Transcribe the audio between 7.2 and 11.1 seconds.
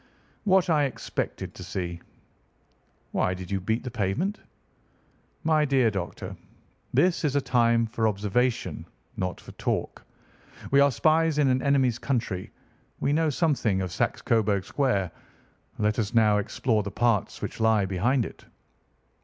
is a time for observation, not for talk. We are